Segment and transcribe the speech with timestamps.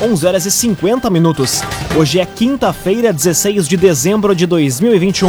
[0.00, 1.60] 11 horas e 50 minutos.
[1.96, 5.28] Hoje é quinta-feira, 16 de dezembro de 2021.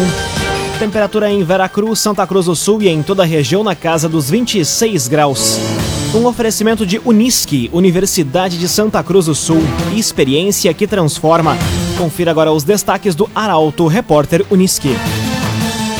[0.77, 4.29] Temperatura em Veracruz, Santa Cruz do Sul e em toda a região na casa dos
[4.29, 5.58] 26 graus.
[6.13, 9.63] Um oferecimento de Unisque, Universidade de Santa Cruz do Sul.
[9.95, 11.57] Experiência que transforma.
[11.97, 14.95] Confira agora os destaques do Arauto Repórter Unisque.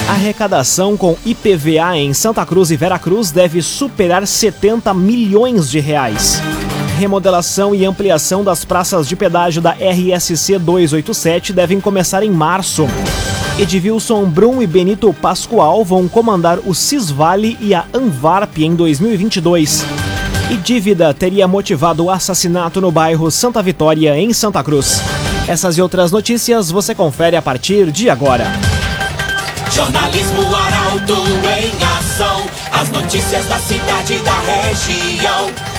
[0.08, 6.40] Arrecadação com IPVA em Santa Cruz e Veracruz deve superar 70 milhões de reais
[7.00, 12.86] remodelação e ampliação das praças de pedágio da RSC 287 devem começar em março.
[13.58, 19.86] Edilson Brum e Benito Pascoal vão comandar o Cisvale e a Anvarp em 2022.
[20.52, 25.02] E dívida teria motivado o assassinato no bairro Santa Vitória, em Santa Cruz.
[25.48, 28.46] Essas e outras notícias você confere a partir de agora.
[29.72, 32.46] Jornalismo Arauto em ação.
[32.74, 35.79] As notícias da cidade e da região.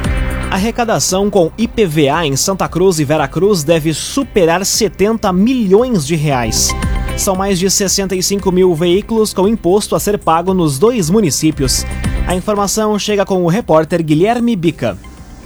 [0.51, 6.75] Arrecadação com IPVA em Santa Cruz e Veracruz deve superar 70 milhões de reais.
[7.17, 11.85] São mais de 65 mil veículos com imposto a ser pago nos dois municípios.
[12.27, 14.97] A informação chega com o repórter Guilherme Bica.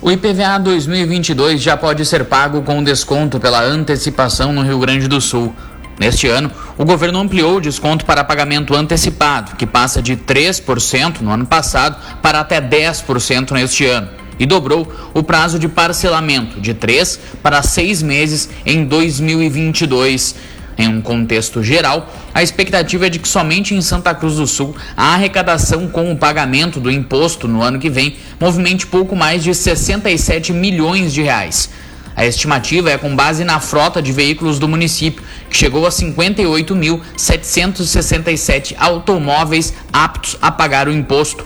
[0.01, 5.21] O IPVA 2022 já pode ser pago com desconto pela antecipação no Rio Grande do
[5.21, 5.53] Sul.
[5.99, 11.29] Neste ano, o governo ampliou o desconto para pagamento antecipado, que passa de 3% no
[11.29, 17.19] ano passado para até 10% neste ano e dobrou o prazo de parcelamento de três
[17.41, 20.35] para seis meses em 2022.
[20.77, 24.75] Em um contexto geral, a expectativa é de que somente em Santa Cruz do Sul
[24.95, 29.55] a arrecadação com o pagamento do imposto no ano que vem movimente pouco mais de
[29.55, 31.69] 67 milhões de reais.
[32.13, 38.75] A estimativa é com base na frota de veículos do município, que chegou a 58.767
[38.77, 41.43] automóveis aptos a pagar o imposto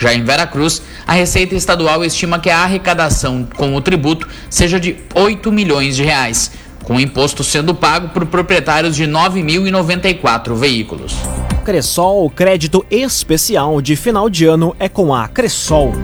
[0.00, 4.96] já em Veracruz, a Receita Estadual estima que a arrecadação com o tributo seja de
[5.12, 6.52] 8 milhões de reais,
[6.84, 11.16] com o imposto sendo pago por proprietários de 9.094 veículos.
[11.64, 15.94] Cressol, crédito especial de final de ano é com a Cressol.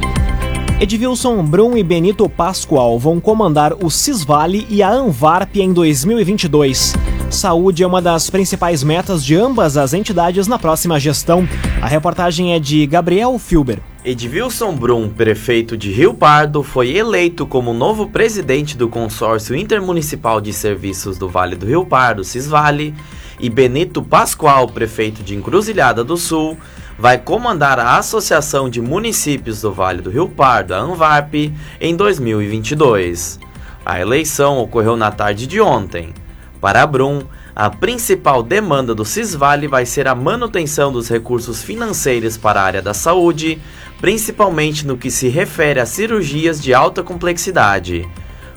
[0.80, 6.94] Edvilson Brum e Benito Pascoal vão comandar o Cisvale e a Anvarp em 2022.
[7.30, 11.48] Saúde é uma das principais metas de ambas as entidades na próxima gestão.
[11.80, 13.80] A reportagem é de Gabriel Filber.
[14.06, 20.52] Edvilson Brum, prefeito de Rio Pardo, foi eleito como novo presidente do Consórcio Intermunicipal de
[20.52, 22.94] Serviços do Vale do Rio Pardo, Cisvale,
[23.40, 26.56] e Benito Pascoal, prefeito de Encruzilhada do Sul,
[26.96, 33.40] vai comandar a Associação de Municípios do Vale do Rio Pardo, a ANVARP, em 2022.
[33.84, 36.14] A eleição ocorreu na tarde de ontem.
[36.60, 37.24] Para Brum,
[37.56, 42.82] a principal demanda do Cisvale vai ser a manutenção dos recursos financeiros para a área
[42.82, 43.58] da saúde,
[43.98, 48.06] principalmente no que se refere a cirurgias de alta complexidade.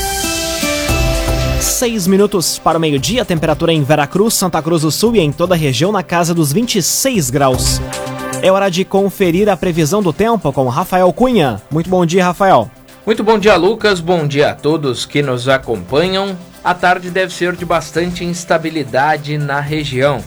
[1.85, 5.53] Seis minutos para o meio-dia, temperatura em Veracruz, Santa Cruz do Sul e em toda
[5.53, 7.79] a região na casa dos 26 graus.
[8.41, 11.61] É hora de conferir a previsão do tempo com Rafael Cunha.
[11.69, 12.71] Muito bom dia, Rafael.
[13.05, 13.99] Muito bom dia, Lucas.
[13.99, 16.35] Bom dia a todos que nos acompanham.
[16.63, 20.23] A tarde deve ser de bastante instabilidade na região.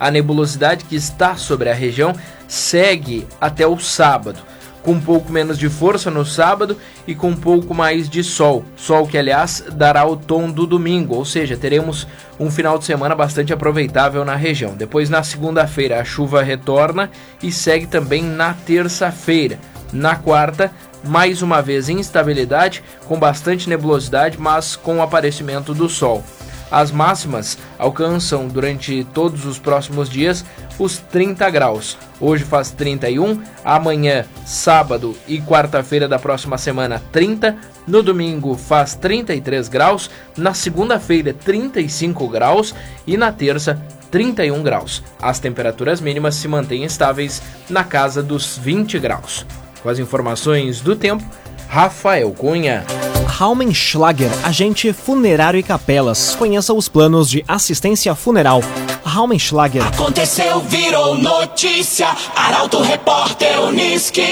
[0.00, 2.14] A nebulosidade que está sobre a região
[2.48, 4.40] segue até o sábado
[4.86, 6.78] com um pouco menos de força no sábado
[7.08, 8.64] e com um pouco mais de sol.
[8.76, 12.06] Sol que, aliás, dará o tom do domingo, ou seja, teremos
[12.38, 14.76] um final de semana bastante aproveitável na região.
[14.76, 17.10] Depois, na segunda-feira, a chuva retorna
[17.42, 19.58] e segue também na terça-feira.
[19.92, 20.70] Na quarta,
[21.02, 26.22] mais uma vez instabilidade, com bastante nebulosidade, mas com o aparecimento do sol.
[26.70, 30.44] As máximas alcançam durante todos os próximos dias
[30.78, 31.96] os 30 graus.
[32.20, 39.68] Hoje faz 31, amanhã, sábado e quarta-feira da próxima semana 30, no domingo faz 33
[39.68, 42.74] graus, na segunda-feira 35 graus
[43.06, 43.80] e na terça
[44.10, 45.02] 31 graus.
[45.20, 49.46] As temperaturas mínimas se mantêm estáveis na casa dos 20 graus.
[49.82, 51.24] Com as informações do tempo,
[51.68, 52.84] Rafael Cunha.
[53.26, 56.34] Raumenschlager, agente funerário e capelas.
[56.36, 58.60] Conheça os planos de assistência funeral.
[59.04, 59.86] Raumenschlager.
[59.86, 62.08] Aconteceu, virou notícia.
[62.34, 64.22] Arauto Repórter Uniski.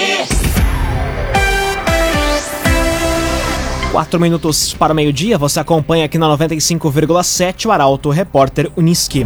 [3.91, 9.25] Quatro minutos para o meio-dia, você acompanha aqui na 95,7 o Arauto Repórter Uniski.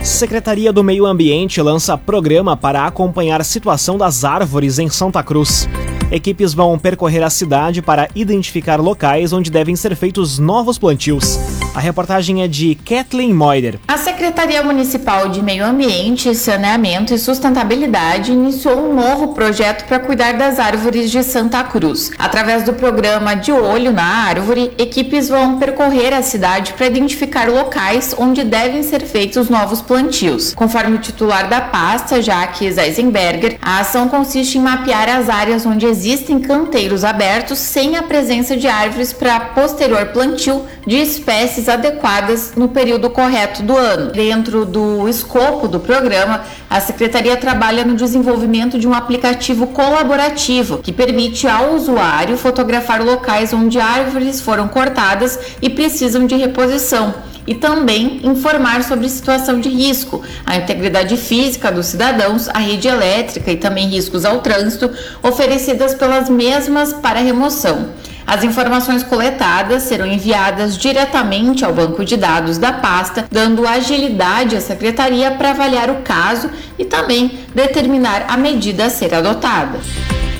[0.00, 5.66] Secretaria do Meio Ambiente lança programa para acompanhar a situação das árvores em Santa Cruz.
[6.10, 11.38] Equipes vão percorrer a cidade para identificar locais onde devem ser feitos novos plantios.
[11.74, 13.80] A reportagem é de Kathleen Moider.
[13.88, 20.34] A Secretaria Municipal de Meio Ambiente, Saneamento e Sustentabilidade iniciou um novo projeto para cuidar
[20.34, 22.12] das árvores de Santa Cruz.
[22.16, 28.14] Através do programa De Olho na Árvore, equipes vão percorrer a cidade para identificar locais
[28.16, 30.54] onde devem ser feitos novos plantios.
[30.54, 35.86] Conforme o titular da pasta, Jacques Eisenberger, a ação consiste em mapear as áreas onde
[35.86, 42.68] existem canteiros abertos sem a presença de árvores para posterior plantio de espécies adequadas no
[42.68, 44.12] período correto do ano.
[44.12, 50.92] Dentro do escopo do programa, a Secretaria trabalha no desenvolvimento de um aplicativo colaborativo que
[50.92, 57.14] permite ao usuário fotografar locais onde árvores foram cortadas e precisam de reposição
[57.46, 63.50] e também informar sobre situação de risco, a integridade física dos cidadãos, a rede elétrica
[63.50, 64.90] e também riscos ao trânsito
[65.22, 67.90] oferecidas pelas mesmas para remoção.
[68.26, 74.60] As informações coletadas serão enviadas diretamente ao banco de dados da pasta, dando agilidade à
[74.60, 79.78] secretaria para avaliar o caso e também determinar a medida a ser adotada.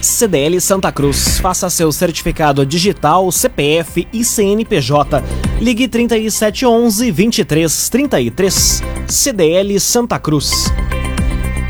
[0.01, 1.39] CDL Santa Cruz.
[1.39, 5.23] Faça seu certificado digital, CPF e CNPJ.
[5.61, 8.83] Ligue 3711 2333.
[9.09, 10.71] CDL Santa Cruz.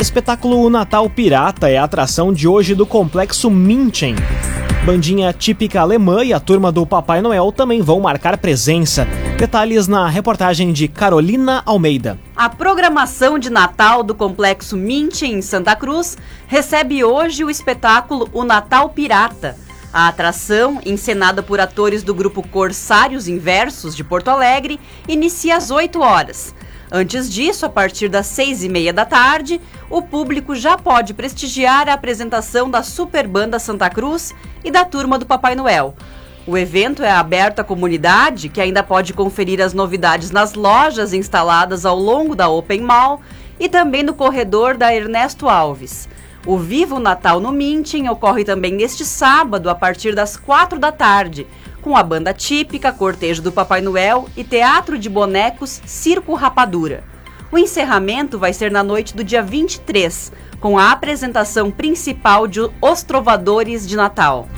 [0.00, 4.17] Espetáculo Natal Pirata é a atração de hoje do Complexo Minchen.
[4.84, 9.06] Bandinha típica alemã e a turma do Papai Noel também vão marcar presença.
[9.38, 12.19] Detalhes na reportagem de Carolina Almeida.
[12.36, 18.44] A programação de Natal do Complexo Mint em Santa Cruz recebe hoje o espetáculo O
[18.44, 19.56] Natal Pirata.
[19.90, 24.78] A atração, encenada por atores do grupo Corsários Inversos de Porto Alegre,
[25.08, 26.54] inicia às 8 horas.
[26.96, 29.61] Antes disso, a partir das seis e meia da tarde,
[29.91, 34.32] o público já pode prestigiar a apresentação da Super Banda Santa Cruz
[34.62, 35.96] e da Turma do Papai Noel.
[36.46, 41.85] O evento é aberto à comunidade, que ainda pode conferir as novidades nas lojas instaladas
[41.85, 43.20] ao longo da Open Mall
[43.58, 46.08] e também no corredor da Ernesto Alves.
[46.46, 51.44] O Vivo Natal no Minting ocorre também neste sábado, a partir das quatro da tarde,
[51.84, 57.04] com a banda típica, cortejo do Papai Noel e teatro de bonecos Circo Rapadura.
[57.52, 63.02] O encerramento vai ser na noite do dia 23, com a apresentação principal de Os
[63.02, 64.48] Trovadores de Natal.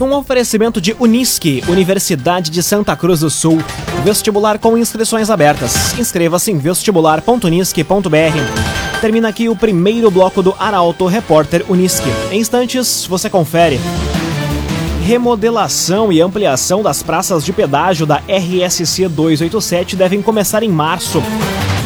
[0.00, 3.58] Um oferecimento de Unisque, Universidade de Santa Cruz do Sul.
[4.02, 5.96] Vestibular com inscrições abertas.
[5.96, 9.00] Inscreva-se em vestibular.unisque.br.
[9.00, 12.08] Termina aqui o primeiro bloco do Arauto Repórter Unisque.
[12.32, 13.78] Em instantes, você confere
[15.04, 21.22] remodelação e ampliação das praças de pedágio da RSC 287 devem começar em março.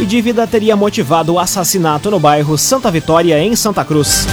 [0.00, 4.25] E dívida teria motivado o assassinato no bairro Santa Vitória, em Santa Cruz.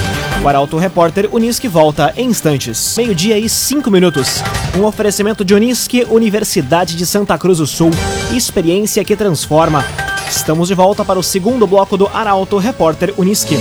[0.43, 2.93] O Arauto Repórter Unisque volta em instantes.
[2.95, 4.43] Meio-dia e cinco minutos.
[4.77, 7.89] Um oferecimento de Unisque, Universidade de Santa Cruz do Sul.
[8.31, 9.83] Experiência que transforma.
[10.29, 13.57] Estamos de volta para o segundo bloco do Arauto Repórter Unisque.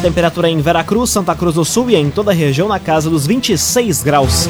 [0.00, 3.26] Temperatura em Veracruz, Santa Cruz do Sul e em toda a região na casa dos
[3.26, 4.48] 26 graus.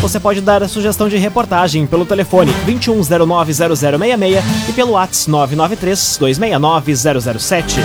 [0.00, 7.78] Você pode dar a sugestão de reportagem pelo telefone 21090066 e pelo WhatsApp 993-269-007.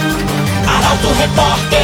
[0.67, 1.81] Arauto Repórter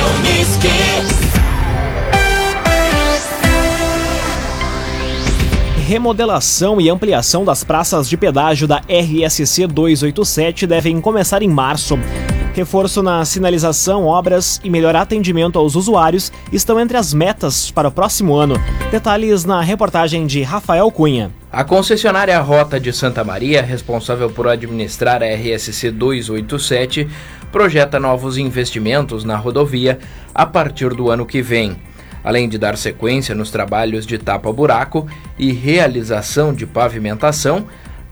[5.87, 11.97] remodelação e ampliação das praças de pedágio da RSC 287 devem começar em março.
[12.57, 17.91] Reforço na sinalização, obras e melhor atendimento aos usuários estão entre as metas para o
[17.91, 18.55] próximo ano.
[18.89, 21.31] Detalhes na reportagem de Rafael Cunha.
[21.51, 27.07] A concessionária Rota de Santa Maria, responsável por administrar a RSC 287,
[27.51, 29.99] projeta novos investimentos na rodovia
[30.33, 31.77] a partir do ano que vem.
[32.23, 35.05] Além de dar sequência nos trabalhos de tapa-buraco
[35.37, 37.67] e realização de pavimentação,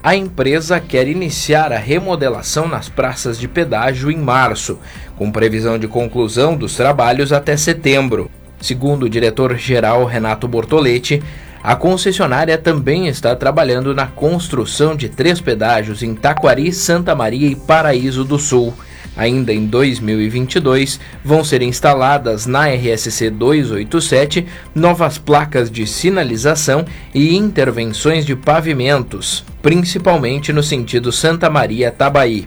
[0.06, 4.78] a empresa quer iniciar a remodelação nas praças de pedágio em março,
[5.18, 8.30] com previsão de conclusão dos trabalhos até setembro.
[8.62, 11.24] Segundo o diretor-geral Renato Bortoletti,
[11.64, 17.56] a concessionária também está trabalhando na construção de três pedágios em Taquari, Santa Maria e
[17.56, 18.76] Paraíso do Sul.
[19.18, 28.26] Ainda em 2022, vão ser instaladas na RSC 287 novas placas de sinalização e intervenções
[28.26, 32.46] de pavimentos, principalmente no sentido Santa Maria-Tabaí.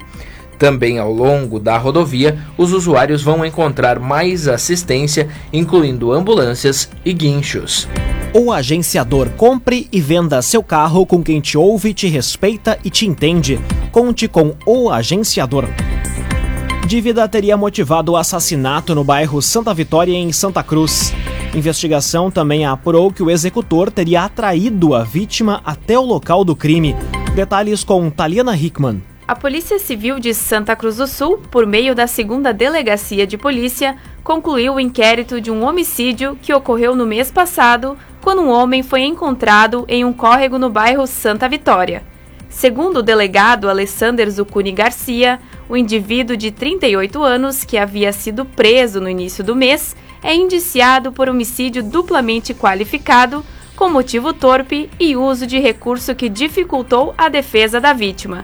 [0.58, 7.88] Também ao longo da rodovia, os usuários vão encontrar mais assistência, incluindo ambulâncias e guinchos.
[8.34, 13.06] O agenciador compre e venda seu carro com quem te ouve, te respeita e te
[13.06, 13.58] entende.
[13.90, 15.64] Conte com o agenciador.
[16.88, 21.12] Dívida teria motivado o assassinato no bairro Santa Vitória, em Santa Cruz.
[21.54, 26.96] Investigação também apurou que o executor teria atraído a vítima até o local do crime.
[27.34, 29.02] Detalhes com Taliana Hickman.
[29.26, 33.94] A Polícia Civil de Santa Cruz do Sul, por meio da segunda Delegacia de Polícia,
[34.24, 39.02] concluiu o inquérito de um homicídio que ocorreu no mês passado, quando um homem foi
[39.02, 42.02] encontrado em um córrego no bairro Santa Vitória.
[42.48, 45.38] Segundo o delegado Alessander Zucuni Garcia,
[45.68, 51.12] o indivíduo de 38 anos, que havia sido preso no início do mês, é indiciado
[51.12, 53.44] por homicídio duplamente qualificado,
[53.76, 58.42] com motivo torpe e uso de recurso que dificultou a defesa da vítima.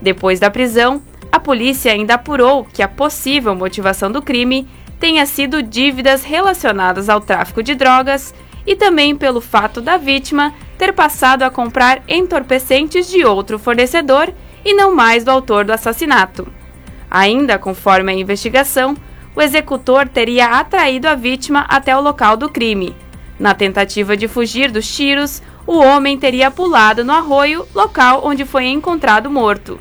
[0.00, 1.02] Depois da prisão,
[1.32, 4.68] a polícia ainda apurou que a possível motivação do crime
[5.00, 8.34] tenha sido dívidas relacionadas ao tráfico de drogas
[8.66, 14.32] e também pelo fato da vítima ter passado a comprar entorpecentes de outro fornecedor
[14.64, 16.46] e não mais do autor do assassinato.
[17.10, 18.96] Ainda conforme a investigação,
[19.34, 22.96] o executor teria atraído a vítima até o local do crime.
[23.38, 28.66] Na tentativa de fugir dos tiros, o homem teria pulado no arroio, local onde foi
[28.66, 29.78] encontrado morto.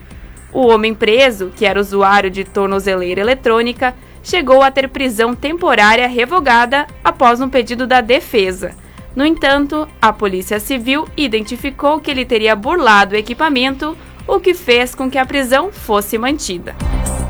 [0.51, 6.87] O homem preso, que era usuário de tornozeleira eletrônica, chegou a ter prisão temporária revogada
[7.03, 8.73] após um pedido da defesa.
[9.15, 14.93] No entanto, a Polícia Civil identificou que ele teria burlado o equipamento, o que fez
[14.93, 16.75] com que a prisão fosse mantida.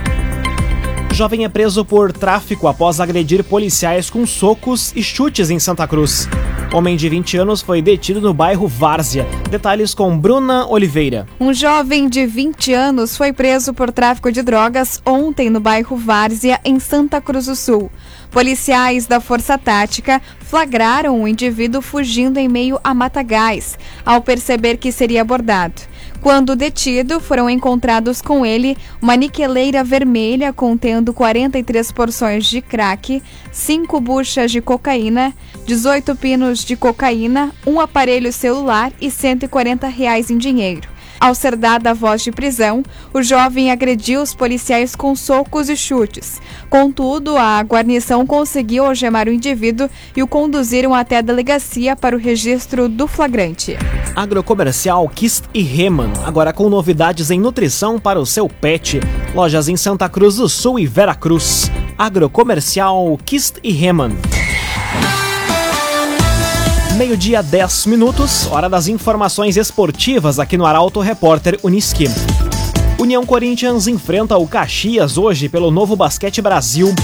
[1.14, 6.28] Jovem é preso por tráfico após agredir policiais com socos e chutes em Santa Cruz.
[6.74, 9.26] Homem de 20 anos foi detido no bairro Várzea.
[9.50, 11.28] Detalhes com Bruna Oliveira.
[11.40, 16.60] Um jovem de 20 anos foi preso por tráfico de drogas ontem no bairro Várzea,
[16.66, 17.90] em Santa Cruz do Sul.
[18.32, 24.92] Policiais da Força Tática flagraram o indivíduo fugindo em meio a matagais, ao perceber que
[24.92, 25.82] seria abordado.
[26.26, 34.02] Quando detido, foram encontrados com ele uma niqueleira vermelha contendo 43 porções de crack, 5
[34.02, 35.36] buchas de cocaína,
[35.68, 40.95] 18 pinos de cocaína, um aparelho celular e 140 reais em dinheiro.
[41.20, 45.76] Ao ser dada a voz de prisão, o jovem agrediu os policiais com socos e
[45.76, 46.42] chutes.
[46.70, 52.20] Contudo, a guarnição conseguiu algemar o indivíduo e o conduziram até a delegacia para o
[52.20, 53.78] registro do flagrante.
[54.16, 59.00] Agrocomercial Kist e Reman, agora com novidades em nutrição para o seu pet.
[59.34, 61.70] Lojas em Santa Cruz do Sul e Veracruz.
[61.98, 64.12] Agrocomercial Kist e Reman.
[66.98, 72.06] Meio-dia, 10 minutos, hora das informações esportivas aqui no Arauto Repórter Uniski.
[72.98, 76.96] União Corinthians enfrenta o Caxias hoje pelo Novo Basquete Brasil.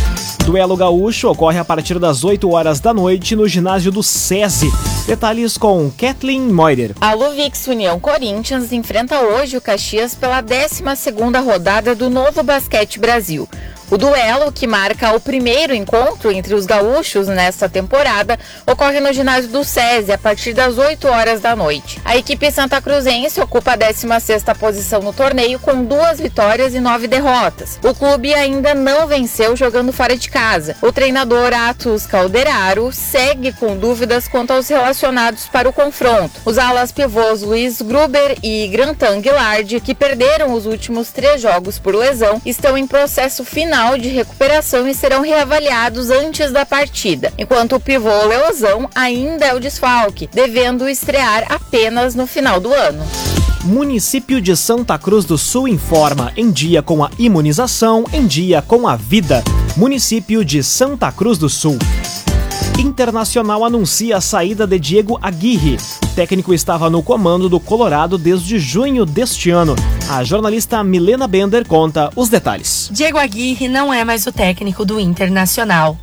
[0.46, 4.72] Duelo gaúcho ocorre a partir das 8 horas da noite no ginásio do SESI.
[5.06, 6.96] Detalhes com Kathleen Moider.
[7.02, 13.46] A Luvix União Corinthians enfrenta hoje o Caxias pela 12ª rodada do Novo Basquete Brasil.
[13.92, 19.50] O duelo, que marca o primeiro encontro entre os gaúchos nesta temporada, ocorre no ginásio
[19.50, 22.00] do SESI a partir das 8 horas da noite.
[22.06, 27.06] A equipe santa cruzense ocupa a 16ª posição no torneio com duas vitórias e nove
[27.06, 27.82] derrotas.
[27.84, 30.78] O clube ainda não venceu jogando fora de casa.
[30.82, 36.40] O treinador Atos Calderaro segue com dúvidas quanto aos relacionados para o confronto.
[36.46, 41.94] Os alas pivôs Luiz Gruber e Grantan Guilard, que perderam os últimos três jogos por
[41.94, 47.80] lesão, estão em processo final de recuperação e serão reavaliados antes da partida, enquanto o
[47.80, 53.04] pivô Leozão ainda é o desfalque, devendo estrear apenas no final do ano.
[53.64, 58.88] Município de Santa Cruz do Sul informa em dia com a imunização, em dia com
[58.88, 59.44] a vida.
[59.76, 61.78] Município de Santa Cruz do Sul.
[62.80, 65.78] Internacional anuncia a saída de Diego Aguirre.
[66.04, 69.76] O técnico estava no comando do Colorado desde junho deste ano.
[70.14, 72.90] A jornalista Milena Bender conta os detalhes.
[72.92, 75.98] Diego Aguirre não é mais o técnico do Internacional.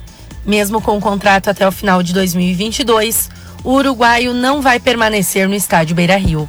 [0.46, 3.28] Mesmo com o contrato até o final de 2022,
[3.62, 6.48] o uruguaio não vai permanecer no estádio Beira-Rio.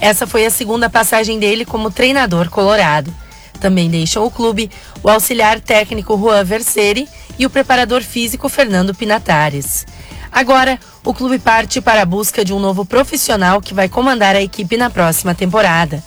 [0.00, 3.12] Essa foi a segunda passagem dele como treinador colorado.
[3.58, 4.70] Também deixam o clube
[5.02, 9.84] o auxiliar técnico Juan Verseri e o preparador físico Fernando Pinatares.
[10.30, 14.40] Agora, o clube parte para a busca de um novo profissional que vai comandar a
[14.40, 16.00] equipe na próxima temporada.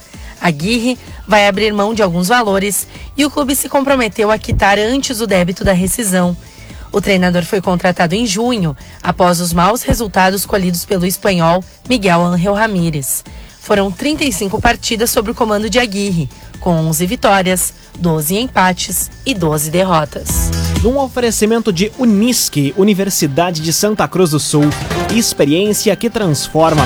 [0.46, 0.96] Aguirre
[1.28, 2.88] vai abrir mão de alguns valores
[3.18, 6.38] e o clube se comprometeu a quitar antes o débito da rescisão.
[6.92, 12.54] O treinador foi contratado em junho, após os maus resultados colhidos pelo espanhol Miguel Ángel
[12.54, 13.24] Ramírez.
[13.60, 19.72] Foram 35 partidas sob o comando de Aguirre, com 11 vitórias, 12 empates e 12
[19.72, 20.52] derrotas.
[20.84, 24.70] Num oferecimento de Unisque, Universidade de Santa Cruz do Sul,
[25.12, 26.86] experiência que transforma.